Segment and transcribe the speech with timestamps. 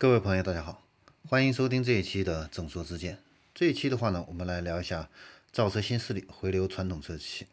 [0.00, 0.84] 各位朋友，大家好，
[1.26, 3.18] 欢迎收听这一期的正说之见。
[3.52, 5.10] 这一期的话呢，我们来聊一下
[5.50, 7.48] 造车新势力回流传统车企。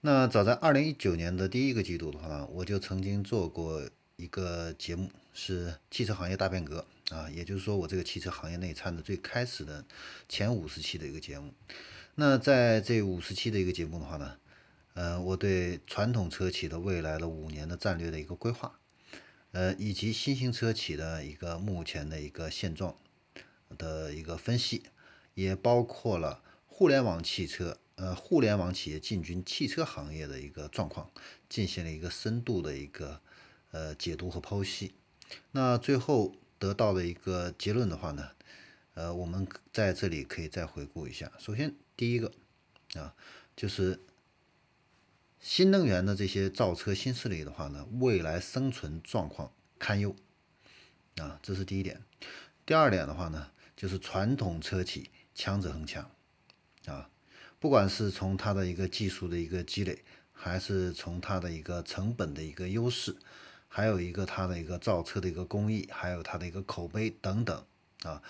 [0.00, 9.84] 那早在二零一九年的第一个季度的话呢，我就曾经做过一个节目，是汽车行业大变革啊，也就是说我这个汽车行业内参的最开始的
[10.28, 11.54] 前五十期的一个节目。
[12.16, 14.36] 那在这五十期的一个节目的话呢，
[14.94, 18.80] 呃，我对传统车企的未来的五年的战略的一个规划。
[19.58, 22.96] 呃，以及新兴车企的一个目前的一个现状
[23.76, 24.84] 的一个分析，
[25.34, 31.10] 也包括了互联网汽车，呃，互联网企业进军汽车行业的一个状况，
[31.48, 33.20] 进行了一个深度的一个
[33.72, 34.94] 呃解读和剖析。
[35.50, 38.30] 那最后得到的一个结论的话呢，
[38.94, 41.32] 呃，我们在这里可以再回顾一下。
[41.36, 42.32] 首先，第一个
[42.94, 43.12] 啊，
[43.56, 43.98] 就是。
[45.40, 50.14] 新能源的这些造车新势力的话呢，未来生存状况堪忧
[51.16, 52.02] 啊，这是第一点。
[52.66, 56.10] 第二点的话呢，就是传统车企强者恒强
[56.86, 57.08] 啊，
[57.58, 63.16] 不管是从它的一个技术的一个积累，还是从它的一个成本的一个优势，
[63.68, 67.64] 还有一个它的一个造车的一个工艺，还有它的一个口碑等等
[68.02, 68.22] 啊，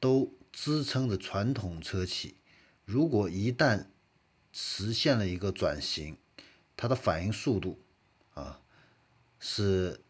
[0.00, 2.36] 都支撑着传统车企。
[2.84, 3.86] 如果一旦
[4.52, 6.16] 实现了一个转型，
[6.76, 7.78] 它的反应速度
[8.34, 8.60] 啊，
[9.38, 10.00] 是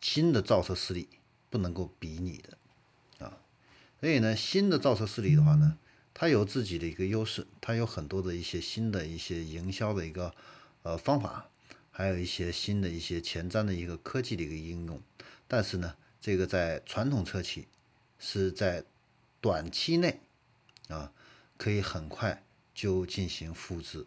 [0.00, 1.08] 新的造车势力
[1.48, 3.38] 不能够比拟的啊。
[4.00, 5.78] 所以呢，新的造车势力的话呢，
[6.14, 10.34] 它有自己的一个优势，它有很多的一些新的一些营销的一个
[10.82, 11.48] 呃方法，
[11.90, 15.00] 还有一些新的一些前瞻的一个科技的一个应用。
[15.46, 17.68] 但是呢，这个在传统车企
[18.18, 18.84] 是在
[19.40, 20.20] 短期内
[20.88, 21.12] 啊，
[21.56, 22.42] 可以很快
[22.74, 24.06] 就进行复制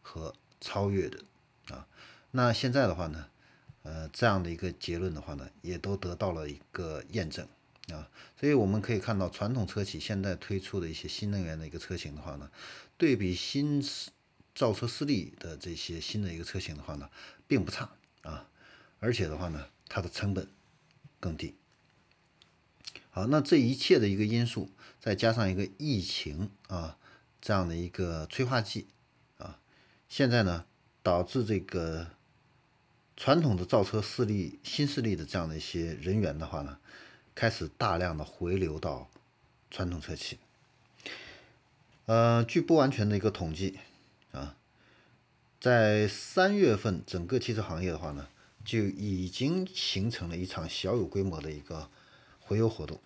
[0.00, 1.24] 和超越的。
[1.68, 1.86] 啊，
[2.32, 3.28] 那现在的话呢，
[3.82, 7.46] 呃，这样的一个结论的话呢，也都得到了一个验证
[7.88, 12.50] 啊，所以我们可以看到，传统车企现在推出的一些新能源的一个车型的话呢，
[12.96, 13.82] 对比新
[14.54, 17.08] 造车势力的这些新的一个车型的话呢，
[17.46, 17.90] 并不差
[18.22, 18.48] 啊，
[18.98, 20.48] 而且的话呢，它的成本
[21.20, 21.54] 更低。
[23.10, 24.70] 好，那这一切的一个因素，
[25.00, 26.98] 再加上一个疫情啊
[27.40, 28.88] 这样的一个催化剂
[29.38, 29.60] 啊，
[30.08, 30.64] 现在呢。
[31.02, 32.06] 导致这个
[33.16, 36.78] 传统的造车势力、新势力的这样的一些人员的话呢，
[37.34, 39.10] 开始大量的回流到
[39.70, 40.38] 传统车企。
[42.06, 43.78] 呃，据不完全的一个统计
[44.32, 44.56] 啊，
[45.60, 48.28] 在三月份整个汽车行业的话呢，
[48.64, 51.88] 就已经形成了一场小有规模的一个
[52.40, 53.00] 回流活动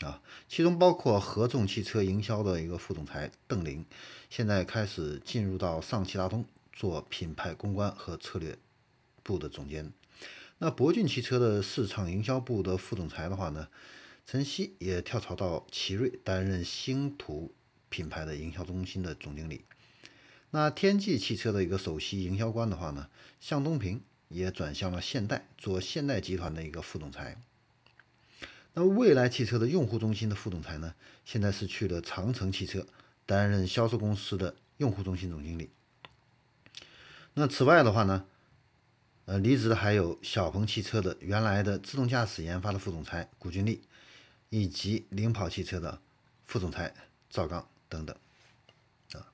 [0.00, 3.84] 啊，其中包括合众汽车营销的一个副总裁邓林，
[4.28, 6.44] 现在开始进入到上汽大通。
[6.72, 8.58] 做品牌公关和策略
[9.22, 9.92] 部的总监，
[10.58, 13.68] 那博骏汽车的市场营销部的副总裁的话呢，
[14.26, 17.54] 陈曦也跳槽到奇瑞担任星途
[17.88, 19.64] 品牌的营销中心的总经理。
[20.50, 23.08] 那天际汽车的一个首席营销官的话呢，
[23.40, 27.40] 向东平也转向了现代，做现代集团的一个副总裁。
[28.74, 30.94] 那蔚来汽车的用户中心的副总裁呢，
[31.24, 32.86] 现在是去了长城汽车
[33.26, 35.70] 担任销售公司的用户中心总经理。
[37.34, 38.26] 那此外的话呢，
[39.24, 43.82] 呃，离职的还有小鹏汽车的原来的自动驾驶研发的副总裁古俊立，
[44.50, 46.00] 以及领跑汽车的
[46.44, 46.94] 副总裁
[47.30, 48.14] 赵刚等等，
[49.14, 49.32] 啊，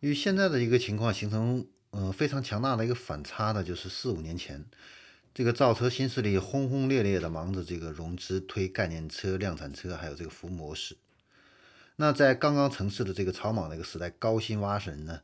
[0.00, 4.66] 与现在的一个情况形成呃非常强大的一个反差的，就是四五年前，
[5.32, 10.98] 这个造车新势力轰轰烈烈的忙着这个融资、推概念车、量产车，还有这个服务模式。
[11.96, 15.22] 那在刚刚成市的这个草莽的一个时代，高薪挖人呢？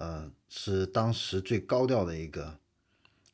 [0.00, 2.56] 呃，是当时最高调的一个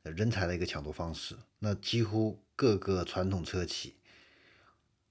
[0.02, 1.36] 人才的一个抢夺方式。
[1.58, 3.96] 那几乎各个传统车企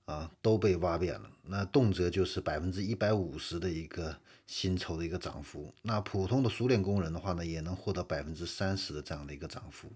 [0.05, 5.71] 啊都被挖遍了，那动辄就是百分之一百五十的一个薪酬的一个涨幅。
[5.83, 9.91] 那普通的熟练工人的话呢，也能获得百分之三十的这样的一个涨幅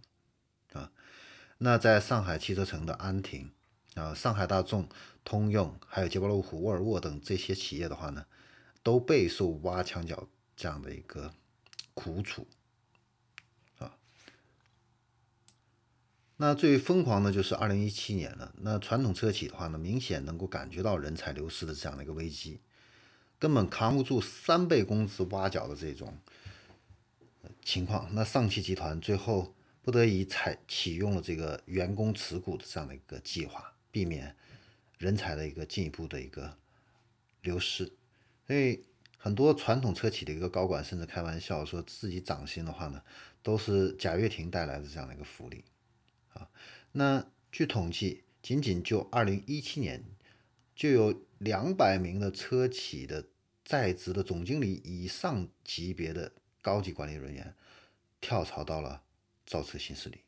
[0.74, 0.91] 啊。
[1.57, 3.50] 那在上海汽车城的安亭
[3.95, 4.88] 啊，上海大众、
[5.24, 8.27] 通用，还有捷豹路虎、沃尔沃等这些企业的话呢，
[8.83, 11.33] 都备受挖墙脚这样的一个。
[11.99, 12.45] 苦楚，
[13.79, 13.97] 啊，
[16.35, 18.53] 那最疯狂的就是二零一七年了。
[18.59, 22.59] 那传统车企的话呢，明显能够感觉到人才流失的这样的一个危机，
[23.39, 26.15] 根本扛不住三倍工资挖角的这种
[27.65, 28.13] 情况。
[28.13, 34.35] 那上汽集团最后不得已采启用了这个员工持股的这样的一个计划，避免
[35.00, 36.55] 人才的一个进一步的一个
[37.41, 37.91] 流失。
[38.45, 38.83] 所以。
[39.17, 43.01] 很多传统车企的一个高管甚至开玩笑说自己涨薪的话呢，
[43.41, 45.65] 都是贾跃亭带来的这样的一个福利
[46.33, 46.49] 啊。
[46.93, 50.03] 那据统计，仅仅就2017年，
[50.75, 53.27] 就有两百名的车企的
[53.65, 56.31] 在职的总经理以上级别的
[56.61, 57.53] 高级管理人员
[58.21, 59.03] 跳槽到了
[59.45, 60.19] 造车新势力。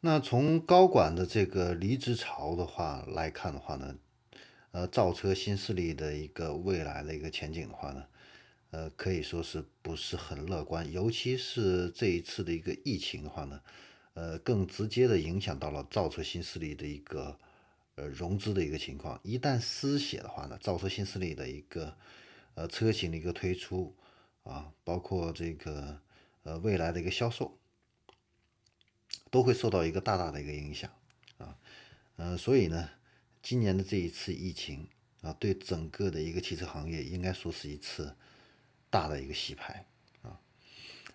[0.00, 3.96] 那从高管的这个离职潮的话来看的话呢，
[4.72, 8.04] 呃，造车新势力的一个未来的一个前景的话呢，
[8.70, 13.60] 呃，可以说是不是很乐观，尤其是这一次的一个疫情的话呢，
[14.14, 17.38] 呃，更直接的影响到了造车新势力的一个
[17.94, 19.18] 呃融资的一个情况。
[19.22, 21.96] 一旦失血的话呢，造车新势力的一个
[22.54, 23.94] 呃车型的一个推出
[24.42, 26.00] 啊，包括这个
[26.42, 27.56] 呃未来的一个销售。
[29.30, 30.90] 都会受到一个大大的一个影响
[31.38, 31.56] 啊，
[32.16, 32.90] 呃，所以呢，
[33.42, 34.88] 今年的这一次疫情
[35.20, 38.14] 啊，对整个的一个汽车行业应该说是一次
[38.88, 39.84] 大的一个洗牌
[40.22, 40.40] 啊，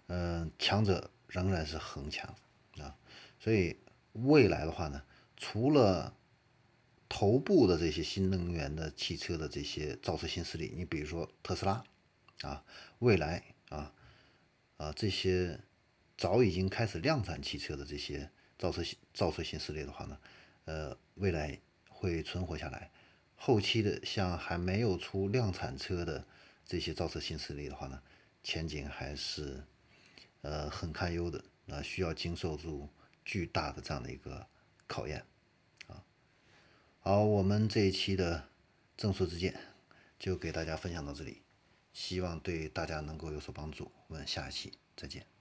[0.08, 2.36] 嗯，强者仍然是恒强
[2.80, 2.96] 啊，
[3.40, 3.78] 所以
[4.12, 5.02] 未来的话呢，
[5.38, 6.14] 除了
[7.08, 11.84] 头部的这些新能源的汽车的这些造车新势力，你比如说特斯拉
[12.42, 12.64] 啊，
[13.00, 13.94] 未来啊
[14.78, 15.60] 啊这些。
[16.20, 18.28] 早已经开始量产汽车的这些
[18.58, 18.82] 造车
[19.14, 20.18] 造车新势力的话呢，
[20.66, 21.56] 呃，未来
[21.98, 22.92] 会存活下来。
[23.36, 26.26] 后期的像还没有出量产车的
[26.64, 28.02] 这些造车新势力的话呢，
[28.44, 29.64] 前景还是
[30.42, 32.88] 呃很堪忧的，那需要经受住
[33.26, 34.48] 巨大的这样的一个
[34.88, 35.26] 考验
[35.88, 36.04] 啊。
[37.00, 38.48] 好，我们这一期的
[38.96, 39.60] 正说之见
[40.20, 41.42] 就给大家分享到这里，
[41.94, 43.92] 希望对大家能够有所帮助。
[44.08, 45.37] 我们下一期再见。